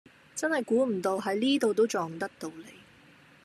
[0.35, 2.65] 真係估唔到喺呢度都撞得到你